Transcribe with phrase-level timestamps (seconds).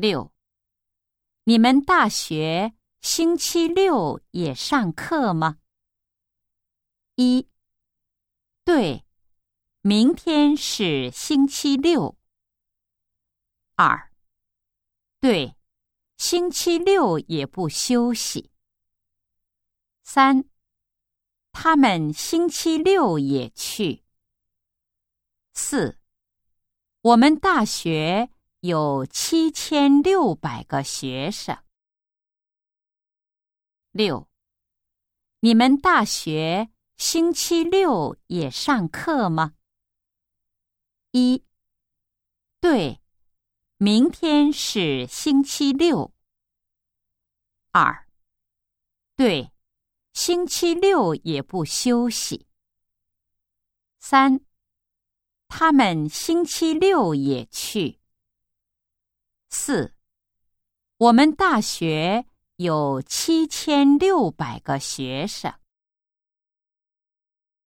[0.00, 0.32] 六，
[1.44, 5.58] 你们大学星期六也上课吗？
[7.16, 7.46] 一，
[8.64, 9.04] 对，
[9.82, 12.16] 明天是星期六。
[13.76, 14.10] 二，
[15.20, 15.54] 对，
[16.16, 18.50] 星期六也不休息。
[20.02, 20.44] 三，
[21.52, 24.02] 他们星期六也去。
[25.52, 25.98] 四，
[27.02, 28.30] 我们大学
[28.60, 31.58] 有七千六百个学生。
[33.90, 34.28] 六，
[35.40, 39.54] 你们大学星期六也上课吗？
[41.12, 41.42] 一，
[42.60, 43.00] 对，
[43.78, 46.12] 明天是星期六。
[47.72, 48.06] 二，
[49.16, 49.52] 对，
[50.12, 52.46] 星期六也不休息。
[53.98, 54.40] 三。
[55.52, 57.99] 他们星期六也去。
[59.50, 59.92] 四，
[60.96, 62.24] 我们大学
[62.56, 65.52] 有七千六百个学生。